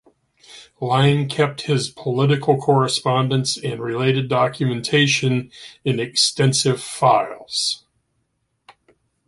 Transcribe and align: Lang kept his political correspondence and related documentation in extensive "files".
Lang 0.79 1.29
kept 1.29 1.61
his 1.67 1.91
political 1.91 2.57
correspondence 2.57 3.55
and 3.57 3.79
related 3.79 4.29
documentation 4.29 5.51
in 5.85 5.99
extensive 5.99 6.81
"files". 6.81 7.83